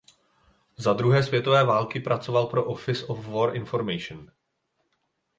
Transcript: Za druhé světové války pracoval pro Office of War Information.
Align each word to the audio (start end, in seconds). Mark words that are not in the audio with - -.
Za 0.77 0.93
druhé 0.93 1.23
světové 1.23 1.63
války 1.65 1.99
pracoval 1.99 2.47
pro 2.47 2.65
Office 2.65 3.05
of 3.05 3.27
War 3.27 3.55
Information. 3.55 4.31